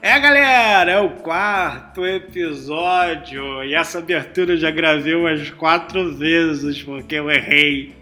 É, 0.00 0.16
galera, 0.20 0.92
é 0.92 1.00
o 1.00 1.10
quarto 1.10 2.06
episódio 2.06 3.64
e 3.64 3.74
essa 3.74 3.98
abertura 3.98 4.52
eu 4.52 4.56
já 4.56 4.70
gravei 4.70 5.12
umas 5.12 5.50
quatro 5.50 6.14
vezes 6.14 6.80
porque 6.80 7.16
eu 7.16 7.28
errei. 7.28 7.96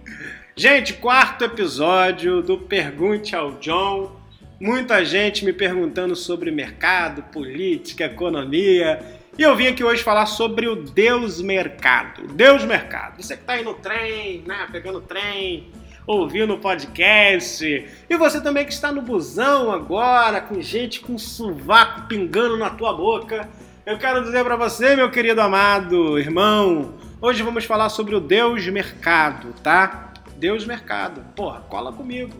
Gente, 0.54 0.92
quarto 0.92 1.44
episódio 1.44 2.42
do 2.42 2.58
Pergunte 2.58 3.34
ao 3.34 3.52
John. 3.52 4.14
Muita 4.60 5.06
gente 5.06 5.42
me 5.42 5.54
perguntando 5.54 6.14
sobre 6.14 6.50
mercado, 6.50 7.22
política, 7.22 8.04
economia. 8.04 9.00
E 9.38 9.42
eu 9.42 9.56
vim 9.56 9.68
aqui 9.68 9.82
hoje 9.82 10.02
falar 10.02 10.26
sobre 10.26 10.68
o 10.68 10.76
Deus 10.76 11.40
Mercado. 11.40 12.26
Deus 12.28 12.62
Mercado. 12.62 13.22
Você 13.22 13.38
que 13.38 13.44
tá 13.44 13.54
aí 13.54 13.64
no 13.64 13.72
trem, 13.72 14.44
né? 14.46 14.66
Pegando 14.70 15.00
trem, 15.00 15.70
ouvindo 16.06 16.54
o 16.54 16.58
podcast. 16.58 17.64
E 18.08 18.16
você 18.16 18.40
também 18.40 18.64
que 18.64 18.72
está 18.72 18.92
no 18.92 19.02
busão 19.02 19.72
agora, 19.72 20.40
com 20.40 20.60
gente 20.60 21.00
com 21.00 21.18
sovaco 21.18 22.06
pingando 22.06 22.56
na 22.56 22.70
tua 22.70 22.92
boca. 22.92 23.48
Eu 23.84 23.98
quero 23.98 24.22
dizer 24.22 24.44
para 24.44 24.56
você, 24.56 24.94
meu 24.94 25.10
querido 25.10 25.40
amado 25.40 26.18
irmão, 26.18 26.94
hoje 27.20 27.42
vamos 27.42 27.64
falar 27.64 27.88
sobre 27.88 28.14
o 28.14 28.20
Deus 28.20 28.66
Mercado, 28.66 29.52
tá? 29.62 30.12
Deus 30.36 30.64
Mercado. 30.64 31.22
Porra, 31.34 31.60
cola 31.68 31.92
comigo. 31.92 32.34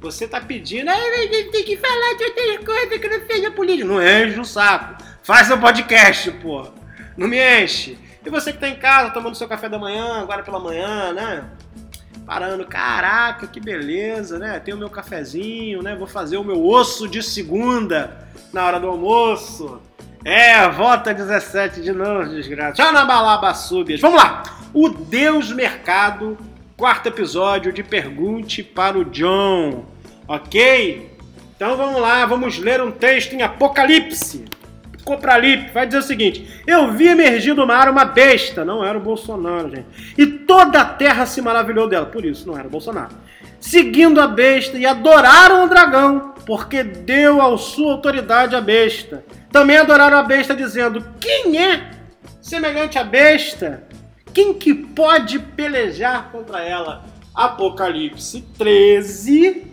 Você 0.00 0.26
tá 0.26 0.40
pedindo, 0.40 0.90
tem 1.52 1.64
que 1.64 1.76
falar 1.76 2.16
de 2.16 2.24
outras 2.24 2.64
coisas 2.64 2.98
que 2.98 3.08
não 3.08 3.26
seja 3.26 3.50
política. 3.52 3.88
Não 3.88 4.02
enche 4.02 4.40
o 4.40 4.44
saco. 4.44 5.02
Faz 5.22 5.46
seu 5.46 5.58
podcast, 5.58 6.30
porra. 6.32 6.72
Não 7.16 7.28
me 7.28 7.38
enche. 7.38 7.96
E 8.24 8.30
você 8.30 8.52
que 8.52 8.58
tá 8.58 8.68
em 8.68 8.76
casa 8.76 9.10
tomando 9.10 9.36
seu 9.36 9.46
café 9.46 9.68
da 9.68 9.78
manhã, 9.78 10.20
agora 10.20 10.42
pela 10.42 10.58
manhã, 10.58 11.12
né? 11.12 11.44
Parando, 12.26 12.64
caraca, 12.64 13.46
que 13.46 13.60
beleza, 13.60 14.38
né? 14.38 14.60
Tem 14.60 14.74
o 14.74 14.78
meu 14.78 14.90
cafezinho, 14.90 15.82
né? 15.82 15.94
Vou 15.94 16.06
fazer 16.06 16.36
o 16.36 16.44
meu 16.44 16.64
osso 16.64 17.08
de 17.08 17.22
segunda 17.22 18.26
na 18.52 18.66
hora 18.66 18.80
do 18.80 18.86
almoço. 18.86 19.80
É, 20.24 20.68
volta 20.68 21.12
17 21.12 21.82
de 21.82 21.92
novo, 21.92 22.30
desgraça. 22.30 22.74
Tchau 22.74 22.92
na 22.92 23.04
balaba 23.04 23.52
súbias. 23.54 24.00
Vamos 24.00 24.22
lá. 24.22 24.42
O 24.72 24.88
Deus 24.88 25.52
Mercado, 25.52 26.38
quarto 26.76 27.08
episódio 27.08 27.72
de 27.72 27.82
Pergunte 27.82 28.62
para 28.62 28.98
o 28.98 29.04
John. 29.04 29.84
Ok? 30.28 31.10
Então 31.56 31.76
vamos 31.76 32.00
lá, 32.00 32.24
vamos 32.24 32.58
ler 32.58 32.80
um 32.80 32.90
texto 32.90 33.34
em 33.34 33.42
Apocalipse. 33.42 34.44
Copralip 35.04 35.72
vai 35.72 35.86
dizer 35.86 35.98
o 35.98 36.02
seguinte: 36.02 36.62
Eu 36.66 36.92
vi 36.92 37.08
emergir 37.08 37.54
do 37.54 37.66
mar 37.66 37.88
uma 37.88 38.04
besta, 38.04 38.64
não 38.64 38.84
era 38.84 38.96
o 38.96 39.00
Bolsonaro, 39.00 39.70
gente. 39.70 39.86
E 40.16 40.26
toda 40.26 40.80
a 40.80 40.84
terra 40.84 41.26
se 41.26 41.40
maravilhou 41.42 41.88
dela, 41.88 42.06
por 42.06 42.24
isso 42.24 42.46
não 42.46 42.56
era 42.56 42.66
o 42.66 42.70
Bolsonaro. 42.70 43.14
Seguindo 43.60 44.20
a 44.20 44.26
besta 44.26 44.76
e 44.76 44.86
adoraram 44.86 45.64
o 45.64 45.68
dragão, 45.68 46.34
porque 46.46 46.82
deu 46.82 47.40
a 47.40 47.56
sua 47.58 47.92
autoridade 47.92 48.54
à 48.54 48.60
besta. 48.60 49.24
Também 49.50 49.76
adoraram 49.76 50.18
a 50.18 50.22
besta, 50.22 50.54
dizendo: 50.54 51.04
Quem 51.20 51.58
é 51.58 51.90
semelhante 52.40 52.98
à 52.98 53.04
besta? 53.04 53.84
Quem 54.32 54.54
que 54.54 54.72
pode 54.72 55.38
pelejar 55.38 56.30
contra 56.30 56.62
ela? 56.62 57.04
Apocalipse 57.34 58.42
13, 58.56 59.64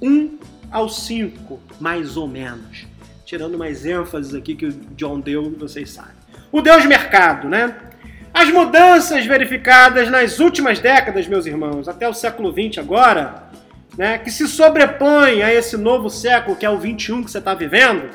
1 0.00 0.38
ao 0.70 0.88
5, 0.88 1.60
mais 1.80 2.16
ou 2.16 2.28
menos 2.28 2.86
tirando 3.28 3.58
mais 3.58 3.84
ênfases 3.84 4.34
aqui 4.34 4.54
que 4.54 4.64
o 4.64 4.72
John 4.96 5.20
deu, 5.20 5.54
vocês 5.58 5.90
sabem. 5.90 6.14
O 6.50 6.62
Deus 6.62 6.86
Mercado, 6.86 7.46
né? 7.46 7.76
As 8.32 8.48
mudanças 8.48 9.26
verificadas 9.26 10.10
nas 10.10 10.40
últimas 10.40 10.78
décadas, 10.78 11.28
meus 11.28 11.44
irmãos, 11.44 11.88
até 11.88 12.08
o 12.08 12.14
século 12.14 12.50
XX 12.50 12.78
agora, 12.78 13.42
né, 13.98 14.16
que 14.16 14.30
se 14.30 14.48
sobrepõem 14.48 15.42
a 15.42 15.52
esse 15.52 15.76
novo 15.76 16.08
século, 16.08 16.56
que 16.56 16.64
é 16.64 16.70
o 16.70 16.80
XXI 16.80 17.22
que 17.22 17.30
você 17.30 17.36
está 17.36 17.52
vivendo, 17.52 18.08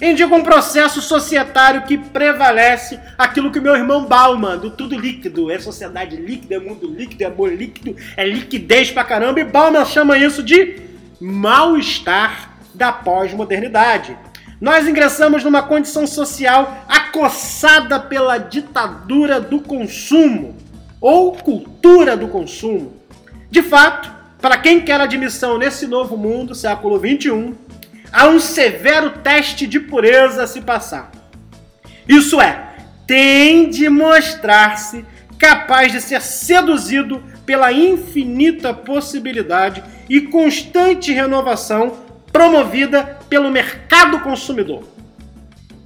indicam 0.00 0.38
um 0.38 0.42
processo 0.42 1.02
societário 1.02 1.82
que 1.82 1.98
prevalece 1.98 2.98
aquilo 3.18 3.52
que 3.52 3.58
o 3.58 3.62
meu 3.62 3.76
irmão 3.76 4.06
Bauman, 4.06 4.56
do 4.56 4.70
Tudo 4.70 4.98
Líquido, 4.98 5.50
é 5.50 5.58
sociedade 5.58 6.16
líquida, 6.16 6.54
é 6.54 6.58
mundo 6.58 6.88
líquido, 6.88 7.24
é 7.24 7.26
amor 7.26 7.52
líquido, 7.52 7.94
é 8.16 8.24
liquidez 8.26 8.90
pra 8.90 9.04
caramba, 9.04 9.38
e 9.38 9.44
Bauman 9.44 9.84
chama 9.84 10.16
isso 10.16 10.42
de 10.42 10.80
mal-estar 11.20 12.56
da 12.74 12.90
pós-modernidade. 12.90 14.16
Nós 14.60 14.88
ingressamos 14.88 15.44
numa 15.44 15.62
condição 15.62 16.06
social 16.06 16.84
acossada 16.88 18.00
pela 18.00 18.38
ditadura 18.38 19.40
do 19.40 19.60
consumo 19.60 20.56
ou 21.00 21.32
cultura 21.32 22.16
do 22.16 22.28
consumo. 22.28 22.94
De 23.50 23.62
fato, 23.62 24.10
para 24.40 24.56
quem 24.56 24.80
quer 24.80 25.00
admissão 25.00 25.58
nesse 25.58 25.86
novo 25.86 26.16
mundo, 26.16 26.54
século 26.54 26.98
21, 26.98 27.54
há 28.10 28.28
um 28.28 28.40
severo 28.40 29.10
teste 29.22 29.66
de 29.66 29.78
pureza 29.78 30.44
a 30.44 30.46
se 30.46 30.62
passar. 30.62 31.10
Isso 32.08 32.40
é, 32.40 32.76
tem 33.06 33.68
de 33.68 33.88
mostrar-se 33.90 35.04
capaz 35.38 35.92
de 35.92 36.00
ser 36.00 36.22
seduzido 36.22 37.22
pela 37.44 37.72
infinita 37.72 38.72
possibilidade 38.72 39.84
e 40.08 40.22
constante 40.22 41.12
renovação 41.12 42.05
promovida 42.32 43.18
pelo 43.28 43.50
mercado 43.50 44.20
consumidor. 44.20 44.84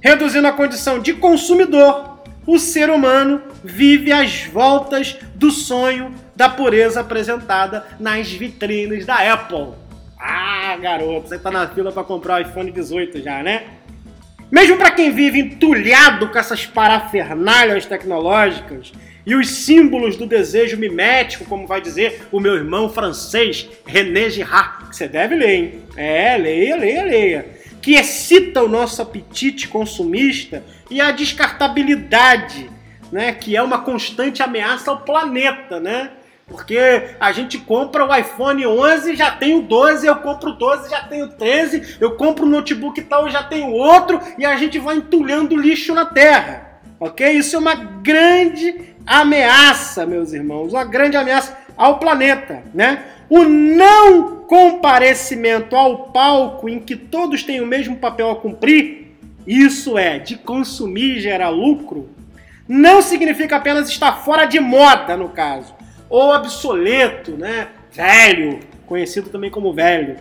Reduzindo 0.01 0.47
a 0.47 0.51
condição 0.51 0.99
de 0.99 1.13
consumidor, 1.13 2.23
o 2.45 2.57
ser 2.57 2.89
humano 2.89 3.41
vive 3.63 4.11
às 4.11 4.43
voltas 4.45 5.17
do 5.35 5.51
sonho 5.51 6.13
da 6.35 6.49
pureza 6.49 7.01
apresentada 7.01 7.85
nas 7.99 8.31
vitrines 8.31 9.05
da 9.05 9.33
Apple. 9.33 9.69
Ah, 10.19 10.75
garoto, 10.81 11.27
você 11.27 11.37
tá 11.37 11.51
na 11.51 11.67
fila 11.67 11.91
para 11.91 12.03
comprar 12.03 12.39
o 12.39 12.41
iPhone 12.41 12.71
18 12.71 13.21
já, 13.21 13.41
né? 13.43 13.63
Mesmo 14.51 14.77
para 14.77 14.91
quem 14.91 15.11
vive 15.11 15.39
entulhado 15.39 16.29
com 16.29 16.37
essas 16.37 16.65
parafernálias 16.65 17.85
tecnológicas 17.85 18.91
e 19.25 19.35
os 19.35 19.49
símbolos 19.49 20.15
do 20.15 20.25
desejo 20.25 20.77
mimético, 20.77 21.45
como 21.45 21.67
vai 21.67 21.81
dizer 21.81 22.27
o 22.31 22.39
meu 22.39 22.55
irmão 22.55 22.89
francês 22.89 23.69
René 23.85 24.29
Girard, 24.29 24.89
que 24.89 24.95
você 24.95 25.07
deve 25.07 25.35
ler, 25.35 25.49
hein? 25.49 25.83
É, 25.95 26.37
leia, 26.37 26.75
leia, 26.75 27.03
leia. 27.03 27.45
Que 27.81 27.95
excita 27.95 28.63
o 28.63 28.67
nosso 28.67 29.01
apetite 29.01 29.67
consumista 29.67 30.63
e 30.89 30.99
a 30.99 31.11
descartabilidade, 31.11 32.69
né? 33.11 33.31
Que 33.33 33.55
é 33.55 33.61
uma 33.61 33.79
constante 33.79 34.41
ameaça 34.41 34.91
ao 34.91 35.01
planeta, 35.01 35.79
né? 35.79 36.11
Porque 36.47 36.77
a 37.19 37.31
gente 37.31 37.57
compra 37.59 38.05
o 38.05 38.13
iPhone 38.13 38.67
11, 38.67 39.15
já 39.15 39.31
tem 39.31 39.55
o 39.55 39.61
12, 39.61 40.05
eu 40.05 40.17
compro 40.17 40.49
o 40.49 40.53
12, 40.53 40.89
já 40.89 41.01
tenho 41.03 41.25
o 41.25 41.29
13, 41.29 41.97
eu 41.99 42.15
compro 42.17 42.45
o 42.45 42.49
notebook 42.49 43.01
tal, 43.03 43.29
já 43.29 43.41
tenho 43.41 43.71
outro, 43.71 44.19
e 44.37 44.43
a 44.43 44.57
gente 44.57 44.77
vai 44.77 44.97
entulhando 44.97 45.55
lixo 45.55 45.93
na 45.93 46.05
Terra. 46.05 46.81
Ok? 46.99 47.27
Isso 47.31 47.55
é 47.55 47.59
uma 47.59 47.73
grande 47.73 48.90
ameaça, 49.05 50.05
meus 50.05 50.33
irmãos, 50.33 50.73
uma 50.73 50.83
grande 50.83 51.17
ameaça 51.17 51.57
ao 51.77 51.99
planeta, 51.99 52.63
né? 52.73 53.03
O 53.29 53.43
não 53.43 54.41
comparecimento 54.45 55.75
ao 55.75 56.11
palco 56.11 56.67
em 56.67 56.79
que 56.79 56.95
todos 56.95 57.43
têm 57.43 57.61
o 57.61 57.65
mesmo 57.65 57.95
papel 57.95 58.31
a 58.31 58.35
cumprir, 58.35 59.15
isso 59.47 59.97
é, 59.97 60.19
de 60.19 60.35
consumir 60.37 61.19
gerar 61.19 61.49
lucro, 61.49 62.09
não 62.67 63.01
significa 63.01 63.57
apenas 63.57 63.89
estar 63.89 64.23
fora 64.23 64.45
de 64.45 64.59
moda, 64.59 65.17
no 65.17 65.29
caso, 65.29 65.73
ou 66.09 66.33
obsoleto, 66.33 67.31
né? 67.31 67.69
Velho, 67.91 68.59
conhecido 68.85 69.29
também 69.29 69.49
como 69.49 69.73
velho. 69.73 70.17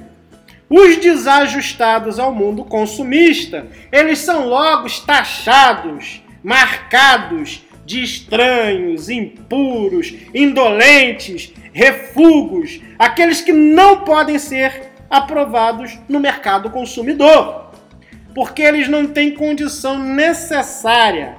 Os 0.69 0.97
desajustados 0.97 2.19
ao 2.19 2.33
mundo 2.33 2.65
consumista, 2.65 3.67
eles 3.91 4.21
são 4.21 4.47
logo 4.47 4.89
taxados, 5.05 6.23
marcados 6.43 7.65
de 7.91 8.05
estranhos, 8.05 9.09
impuros, 9.09 10.15
indolentes, 10.33 11.53
refugos, 11.73 12.81
aqueles 12.97 13.41
que 13.41 13.53
não 13.53 14.05
podem 14.05 14.39
ser 14.39 14.93
aprovados 15.11 15.99
no 16.09 16.21
mercado 16.21 16.71
consumidor, 16.71 17.73
porque 18.33 18.63
eles 18.63 18.89
não 18.89 19.09
têm 19.09 19.35
condição 19.35 19.99
necessária, 19.99 21.35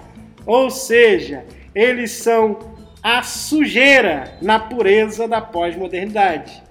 ou 0.45 0.69
seja, 0.69 1.45
eles 1.73 2.11
são 2.11 2.59
a 3.01 3.23
sujeira 3.23 4.37
na 4.41 4.59
pureza 4.59 5.29
da 5.29 5.39
pós-modernidade. 5.39 6.61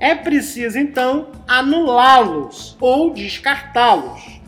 É 0.00 0.16
preciso 0.16 0.80
então 0.80 1.30
anulá-los 1.46 2.76
ou 2.80 3.14
descartá-los, 3.14 4.40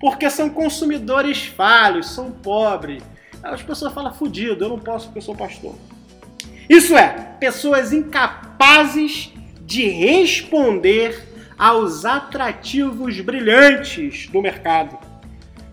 porque 0.00 0.30
são 0.30 0.48
consumidores 0.48 1.44
falhos, 1.44 2.08
são 2.08 2.30
pobres 2.30 3.02
as 3.44 3.62
pessoas 3.62 3.92
falam 3.92 4.12
fudido, 4.12 4.64
eu 4.64 4.68
não 4.68 4.78
posso 4.78 5.06
porque 5.06 5.18
eu 5.18 5.22
sou 5.22 5.36
pastor. 5.36 5.74
Isso 6.68 6.96
é, 6.96 7.08
pessoas 7.38 7.92
incapazes 7.92 9.32
de 9.60 9.86
responder 9.86 11.28
aos 11.58 12.04
atrativos 12.04 13.20
brilhantes 13.20 14.28
do 14.28 14.40
mercado. 14.40 14.98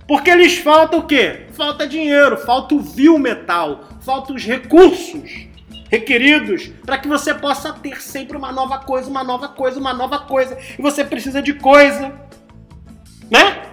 Porque 0.08 0.36
lhes 0.36 0.58
falta 0.58 0.98
o 0.98 1.08
quê? 1.08 1.48
Falta 1.54 1.88
dinheiro, 1.88 2.38
falta 2.38 2.76
o 2.76 2.80
vil 2.80 3.18
metal, 3.18 3.86
falta 4.02 4.34
os 4.34 4.44
recursos 4.44 5.48
requeridos 5.90 6.70
para 6.86 6.98
que 6.98 7.08
você 7.08 7.34
possa 7.34 7.72
ter 7.74 8.02
sempre 8.02 8.36
uma 8.36 8.52
nova 8.52 8.80
coisa, 8.80 9.10
uma 9.10 9.24
nova 9.24 9.48
coisa, 9.48 9.80
uma 9.80 9.94
nova 9.94 10.20
coisa. 10.20 10.58
E 10.78 10.82
você 10.82 11.04
precisa 11.04 11.42
de 11.42 11.54
coisa, 11.54 12.14
né? 13.30 13.72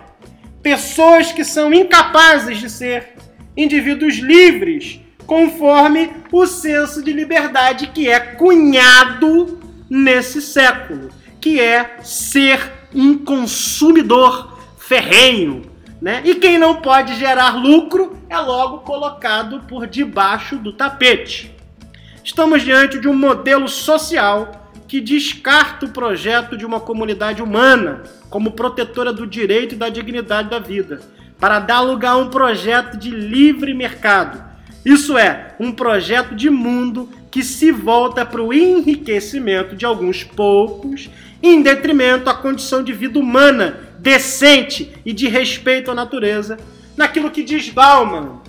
pessoas 0.62 1.32
que 1.32 1.44
são 1.44 1.72
incapazes 1.72 2.58
de 2.58 2.68
ser 2.68 3.14
indivíduos 3.58 4.14
livres, 4.18 5.00
conforme 5.26 6.10
o 6.30 6.46
senso 6.46 7.02
de 7.02 7.12
liberdade 7.12 7.88
que 7.88 8.08
é 8.08 8.20
cunhado 8.20 9.58
nesse 9.90 10.40
século, 10.40 11.08
que 11.40 11.60
é 11.60 11.98
ser 12.04 12.72
um 12.94 13.18
consumidor 13.18 14.56
ferrenho, 14.78 15.62
né? 16.00 16.22
E 16.24 16.36
quem 16.36 16.56
não 16.56 16.76
pode 16.76 17.16
gerar 17.16 17.56
lucro 17.56 18.16
é 18.30 18.38
logo 18.38 18.78
colocado 18.78 19.60
por 19.66 19.88
debaixo 19.88 20.56
do 20.56 20.72
tapete. 20.72 21.52
Estamos 22.22 22.62
diante 22.62 23.00
de 23.00 23.08
um 23.08 23.14
modelo 23.14 23.68
social 23.68 24.70
que 24.86 25.00
descarta 25.00 25.86
o 25.86 25.90
projeto 25.90 26.56
de 26.56 26.64
uma 26.64 26.78
comunidade 26.78 27.42
humana 27.42 28.04
como 28.30 28.52
protetora 28.52 29.12
do 29.12 29.26
direito 29.26 29.74
e 29.74 29.78
da 29.78 29.88
dignidade 29.88 30.48
da 30.48 30.58
vida, 30.58 31.00
para 31.38 31.58
dar 31.58 31.80
lugar 31.80 32.12
a 32.12 32.16
um 32.16 32.28
projeto 32.28 32.96
de 32.96 33.10
livre 33.10 33.72
mercado. 33.74 34.42
Isso 34.84 35.16
é, 35.16 35.54
um 35.60 35.72
projeto 35.72 36.34
de 36.34 36.50
mundo 36.50 37.08
que 37.30 37.42
se 37.42 37.70
volta 37.70 38.24
para 38.24 38.42
o 38.42 38.52
enriquecimento 38.52 39.76
de 39.76 39.84
alguns 39.84 40.24
poucos, 40.24 41.10
em 41.42 41.62
detrimento 41.62 42.24
da 42.24 42.34
condição 42.34 42.82
de 42.82 42.92
vida 42.92 43.18
humana 43.18 43.80
decente 43.98 44.92
e 45.04 45.12
de 45.12 45.28
respeito 45.28 45.90
à 45.90 45.94
natureza, 45.94 46.56
naquilo 46.96 47.30
que 47.30 47.42
diz 47.42 47.68
Bauman. 47.68 48.40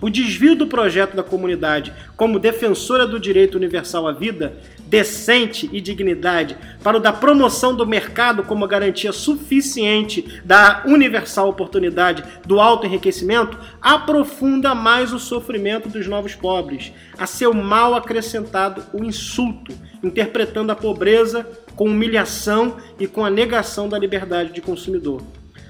O 0.00 0.08
desvio 0.08 0.56
do 0.56 0.66
projeto 0.66 1.14
da 1.14 1.22
comunidade 1.22 1.92
como 2.16 2.38
defensora 2.38 3.06
do 3.06 3.20
direito 3.20 3.56
universal 3.56 4.08
à 4.08 4.12
vida, 4.12 4.56
decente 4.90 5.70
e 5.72 5.80
dignidade, 5.80 6.56
para 6.82 6.96
o 6.96 7.00
da 7.00 7.12
promoção 7.12 7.74
do 7.74 7.86
mercado 7.86 8.42
como 8.42 8.66
garantia 8.66 9.12
suficiente 9.12 10.42
da 10.44 10.82
universal 10.84 11.48
oportunidade 11.48 12.24
do 12.44 12.58
alto 12.58 12.86
enriquecimento, 12.86 13.56
aprofunda 13.80 14.74
mais 14.74 15.12
o 15.12 15.18
sofrimento 15.20 15.88
dos 15.88 16.08
novos 16.08 16.34
pobres, 16.34 16.92
a 17.16 17.24
seu 17.24 17.54
mal 17.54 17.94
acrescentado 17.94 18.82
o 18.92 19.04
insulto, 19.04 19.72
interpretando 20.02 20.72
a 20.72 20.76
pobreza 20.76 21.48
com 21.76 21.84
humilhação 21.84 22.76
e 22.98 23.06
com 23.06 23.24
a 23.24 23.30
negação 23.30 23.88
da 23.88 23.96
liberdade 23.96 24.52
de 24.52 24.60
consumidor, 24.60 25.22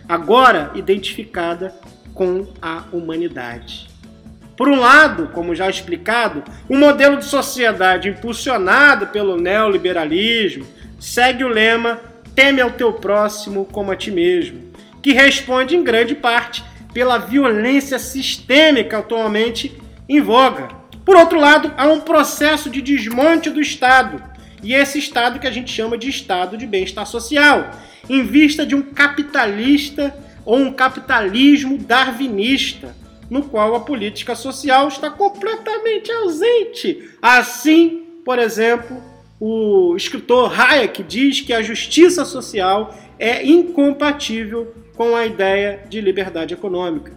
agora 0.09 0.73
identificada 0.75 1.75
com 2.15 2.47
a 2.63 2.85
humanidade. 2.91 3.90
Por 4.61 4.69
um 4.69 4.79
lado, 4.79 5.29
como 5.29 5.55
já 5.55 5.71
explicado, 5.71 6.45
o 6.69 6.77
modelo 6.77 7.17
de 7.17 7.25
sociedade 7.25 8.11
impulsionado 8.11 9.07
pelo 9.07 9.39
neoliberalismo 9.39 10.67
segue 10.99 11.43
o 11.43 11.49
lema 11.49 11.99
teme 12.35 12.61
ao 12.61 12.71
teu 12.71 12.93
próximo 12.93 13.65
como 13.65 13.91
a 13.91 13.97
ti 13.97 14.11
mesmo, 14.11 14.61
que 15.03 15.15
responde 15.15 15.75
em 15.75 15.83
grande 15.83 16.15
parte 16.15 16.63
pela 16.93 17.17
violência 17.17 17.99
sistêmica 17.99 18.99
atualmente 18.99 19.81
em 20.07 20.21
voga. 20.21 20.69
Por 21.07 21.17
outro 21.17 21.41
lado, 21.41 21.73
há 21.79 21.89
um 21.89 22.01
processo 22.01 22.69
de 22.69 22.83
desmonte 22.83 23.49
do 23.49 23.63
Estado, 23.63 24.23
e 24.63 24.75
esse 24.75 24.99
estado 24.99 25.39
que 25.41 25.47
a 25.47 25.51
gente 25.51 25.73
chama 25.73 25.97
de 25.97 26.11
estado 26.11 26.59
de 26.59 26.67
bem-estar 26.67 27.07
social, 27.07 27.71
em 28.11 28.23
vista 28.25 28.67
de 28.67 28.75
um 28.75 28.83
capitalista 28.83 30.15
ou 30.45 30.59
um 30.59 30.71
capitalismo 30.71 31.79
darwinista, 31.79 33.00
no 33.31 33.45
qual 33.45 33.75
a 33.75 33.81
política 33.81 34.35
social 34.35 34.89
está 34.89 35.09
completamente 35.09 36.11
ausente. 36.11 37.09
Assim, 37.23 38.03
por 38.25 38.39
exemplo, 38.39 39.01
o 39.39 39.95
escritor 39.97 40.53
Hayek 40.61 41.03
diz 41.05 41.41
que 41.41 41.53
a 41.53 41.63
justiça 41.63 42.25
social 42.25 42.95
é 43.19 43.47
incompatível 43.47 44.75
com 44.97 45.17
a 45.17 45.25
ideia 45.25 45.85
de 45.89 46.01
liberdade 46.01 46.53
econômica. 46.53 47.13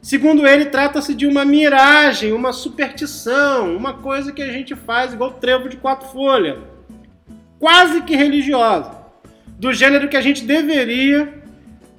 Segundo 0.00 0.46
ele, 0.46 0.66
trata-se 0.66 1.14
de 1.14 1.26
uma 1.26 1.44
miragem, 1.44 2.32
uma 2.32 2.52
superstição, 2.52 3.76
uma 3.76 3.94
coisa 3.94 4.32
que 4.32 4.40
a 4.40 4.52
gente 4.52 4.76
faz 4.76 5.12
igual 5.12 5.32
trevo 5.32 5.68
de 5.68 5.76
quatro 5.76 6.08
folhas 6.08 6.58
quase 7.58 8.02
que 8.02 8.14
religiosa, 8.14 8.92
do 9.58 9.72
gênero 9.72 10.08
que 10.08 10.16
a 10.16 10.20
gente 10.20 10.44
deveria 10.44 11.42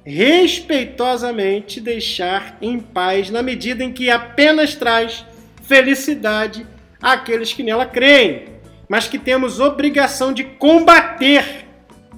respeitosamente 0.08 1.82
deixar 1.82 2.56
em 2.62 2.80
paz, 2.80 3.28
na 3.28 3.42
medida 3.42 3.84
em 3.84 3.92
que 3.92 4.08
apenas 4.08 4.74
traz 4.74 5.24
felicidade 5.62 6.66
àqueles 7.00 7.52
que 7.52 7.62
nela 7.62 7.84
creem, 7.84 8.44
mas 8.88 9.06
que 9.06 9.18
temos 9.18 9.60
obrigação 9.60 10.32
de 10.32 10.44
combater, 10.44 11.66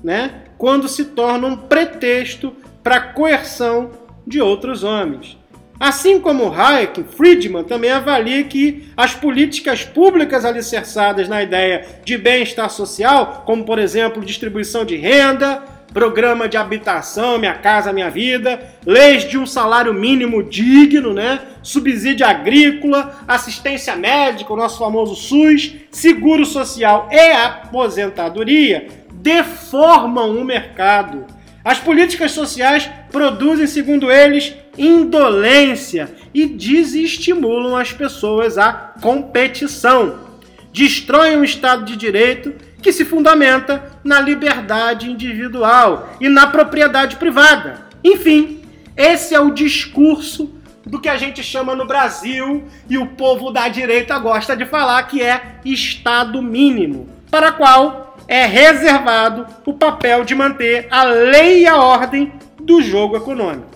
né, 0.05 0.45
quando 0.57 0.89
se 0.89 1.07
torna 1.07 1.49
um 1.49 1.57
pretexto 1.57 2.55
para 2.81 3.01
coerção 3.01 3.91
de 4.25 4.41
outros 4.41 4.85
homens. 4.85 5.37
Assim 5.81 6.21
como 6.21 6.53
Hayek, 6.53 7.03
Friedman 7.03 7.65
também 7.65 7.91
avalia 7.91 8.45
que 8.45 8.85
as 8.97 9.15
políticas 9.15 9.83
públicas 9.83 10.45
alicerçadas 10.45 11.29
na 11.29 11.43
ideia 11.43 11.87
de 12.05 12.17
bem-estar 12.17 12.71
social, 12.71 13.43
como 13.45 13.65
por 13.65 13.79
exemplo 13.79 14.25
distribuição 14.25 14.85
de 14.85 14.95
renda, 14.95 15.65
programa 15.93 16.49
de 16.49 16.57
habitação, 16.57 17.39
Minha 17.39 17.55
Casa 17.55 17.93
Minha 17.93 18.11
Vida, 18.11 18.61
leis 18.87 19.29
de 19.29 19.37
um 19.37 19.47
salário 19.47 19.93
mínimo 19.93 20.43
digno, 20.43 21.13
né? 21.13 21.41
subsídio 21.63 22.27
agrícola, 22.27 23.21
assistência 23.27 23.97
médica, 23.97 24.53
o 24.53 24.57
nosso 24.57 24.79
famoso 24.79 25.15
SUS, 25.15 25.75
seguro 25.91 26.45
social 26.47 27.09
e 27.11 27.33
aposentadoria, 27.33 28.89
deformam 29.13 30.37
o 30.37 30.45
mercado. 30.45 31.27
As 31.65 31.79
políticas 31.79 32.33
sociais 32.33 32.89
produzem, 33.11 33.67
segundo 33.67 34.11
eles, 34.11 34.55
indolência 34.79 36.09
e 36.33 36.47
desestimulam 36.47 37.77
as 37.77 37.93
pessoas 37.93 38.57
à 38.57 38.95
competição. 39.03 40.31
Destroem 40.73 41.37
o 41.37 41.45
Estado 41.45 41.85
de 41.85 41.97
Direito 41.97 42.55
que 42.81 42.93
se 42.93 43.05
fundamenta 43.05 43.91
na 44.03 44.21
liberdade 44.21 45.11
individual 45.11 46.15
e 46.21 46.29
na 46.29 46.47
propriedade 46.47 47.17
privada. 47.17 47.87
Enfim, 48.03 48.63
esse 48.97 49.35
é 49.35 49.41
o 49.41 49.51
discurso 49.51 50.55
do 50.87 51.01
que 51.01 51.09
a 51.09 51.17
gente 51.17 51.43
chama 51.43 51.75
no 51.75 51.87
Brasil 51.87 52.65
e 52.89 52.99
o 52.99 53.07
povo 53.07 53.51
da 53.51 53.69
direita 53.69 54.19
gosta 54.19 54.57
de 54.57 54.65
falar 54.65 55.03
que 55.05 55.23
é 55.23 55.57
Estado 55.65 56.43
mínimo, 56.43 57.09
para 57.31 57.53
qual 57.53 58.17
é 58.27 58.47
reservado 58.47 59.47
o 59.67 59.75
papel 59.75 60.25
de 60.25 60.35
manter 60.35 60.87
a 60.91 61.05
lei 61.05 61.63
e 61.63 61.67
a 61.67 61.77
ordem 61.77 62.33
do 62.61 62.81
jogo 62.83 63.17
econômico. 63.17 63.69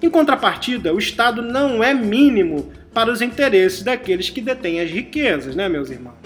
Em 0.00 0.10
contrapartida, 0.10 0.92
o 0.92 0.98
Estado 0.98 1.42
não 1.42 1.82
é 1.82 1.94
mínimo 1.94 2.72
para 2.92 3.10
os 3.10 3.22
interesses 3.22 3.82
daqueles 3.82 4.28
que 4.28 4.40
detêm 4.40 4.80
as 4.80 4.90
riquezas, 4.90 5.54
né, 5.54 5.68
meus 5.68 5.90
irmãos? 5.90 6.16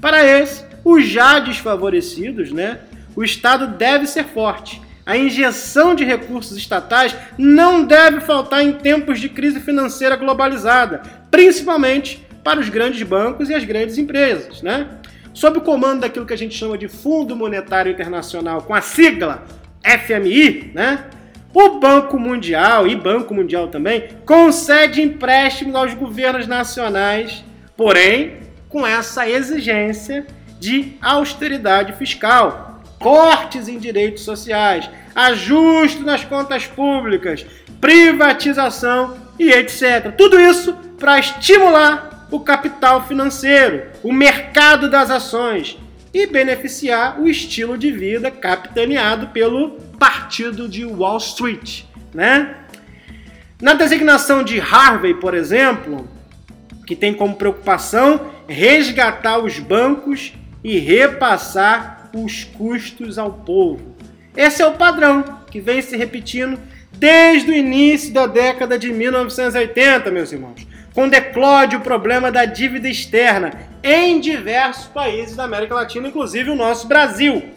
Para 0.00 0.24
esses, 0.24 0.64
os 0.86 1.04
já 1.04 1.40
desfavorecidos, 1.40 2.52
né, 2.52 2.78
o 3.16 3.24
Estado 3.24 3.66
deve 3.76 4.06
ser 4.06 4.22
forte. 4.22 4.80
A 5.04 5.16
injeção 5.16 5.96
de 5.96 6.04
recursos 6.04 6.56
estatais 6.56 7.12
não 7.36 7.84
deve 7.84 8.20
faltar 8.20 8.64
em 8.64 8.72
tempos 8.72 9.18
de 9.18 9.28
crise 9.28 9.58
financeira 9.58 10.14
globalizada, 10.14 11.02
principalmente 11.28 12.24
para 12.44 12.60
os 12.60 12.68
grandes 12.68 13.02
bancos 13.02 13.50
e 13.50 13.54
as 13.54 13.64
grandes 13.64 13.98
empresas, 13.98 14.62
né? 14.62 14.86
Sob 15.34 15.58
o 15.58 15.60
comando 15.60 16.02
daquilo 16.02 16.24
que 16.24 16.32
a 16.32 16.38
gente 16.38 16.56
chama 16.56 16.78
de 16.78 16.86
Fundo 16.86 17.34
Monetário 17.34 17.90
Internacional, 17.90 18.62
com 18.62 18.72
a 18.72 18.80
sigla 18.80 19.44
FMI, 19.82 20.70
né? 20.72 21.06
O 21.52 21.80
Banco 21.80 22.16
Mundial 22.16 22.86
e 22.86 22.94
Banco 22.94 23.34
Mundial 23.34 23.66
também 23.68 24.04
concede 24.24 25.02
empréstimos 25.02 25.74
aos 25.74 25.94
governos 25.94 26.46
nacionais, 26.46 27.44
porém 27.76 28.34
com 28.68 28.86
essa 28.86 29.28
exigência 29.28 30.24
de 30.58 30.94
austeridade 31.00 31.92
fiscal, 31.94 32.82
cortes 32.98 33.68
em 33.68 33.78
direitos 33.78 34.24
sociais, 34.24 34.88
ajuste 35.14 36.02
nas 36.02 36.24
contas 36.24 36.66
públicas, 36.66 37.44
privatização 37.80 39.16
e 39.38 39.50
etc. 39.50 40.14
Tudo 40.16 40.40
isso 40.40 40.74
para 40.98 41.18
estimular 41.18 42.26
o 42.30 42.40
capital 42.40 43.06
financeiro, 43.06 43.84
o 44.02 44.12
mercado 44.12 44.90
das 44.90 45.10
ações 45.10 45.78
e 46.12 46.26
beneficiar 46.26 47.20
o 47.20 47.28
estilo 47.28 47.76
de 47.76 47.92
vida 47.92 48.30
capitaneado 48.30 49.28
pelo 49.28 49.72
partido 49.98 50.68
de 50.68 50.84
Wall 50.84 51.18
Street, 51.18 51.82
né? 52.14 52.56
Na 53.60 53.74
designação 53.74 54.42
de 54.42 54.60
Harvey, 54.60 55.14
por 55.14 55.34
exemplo, 55.34 56.08
que 56.86 56.94
tem 56.94 57.12
como 57.12 57.36
preocupação 57.36 58.32
resgatar 58.46 59.38
os 59.38 59.58
bancos 59.58 60.32
e 60.66 60.80
repassar 60.80 62.10
os 62.12 62.42
custos 62.42 63.18
ao 63.18 63.32
povo. 63.32 63.94
Esse 64.36 64.62
é 64.62 64.66
o 64.66 64.72
padrão 64.72 65.22
que 65.48 65.60
vem 65.60 65.80
se 65.80 65.96
repetindo 65.96 66.58
desde 66.92 67.52
o 67.52 67.54
início 67.54 68.12
da 68.12 68.26
década 68.26 68.76
de 68.76 68.92
1980, 68.92 70.10
meus 70.10 70.32
irmãos, 70.32 70.66
quando 70.92 71.14
eclode 71.14 71.76
o 71.76 71.80
problema 71.80 72.32
da 72.32 72.44
dívida 72.44 72.88
externa 72.88 73.52
em 73.80 74.18
diversos 74.18 74.86
países 74.86 75.36
da 75.36 75.44
América 75.44 75.76
Latina, 75.76 76.08
inclusive 76.08 76.50
o 76.50 76.56
nosso 76.56 76.88
Brasil 76.88 77.54